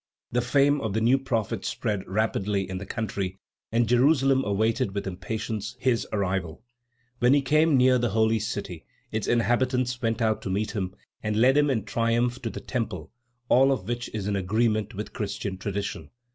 [0.31, 3.37] The fame of the new prophet spread rapidly in the country,
[3.71, 6.63] and Jerusalem awaited with impatience his arrival.
[7.19, 11.35] When he came near the holy city, its inhabitants went out to meet him, and
[11.35, 13.11] led him in triumph to the temple;
[13.47, 16.09] all of which is in agreement with Christian tradition.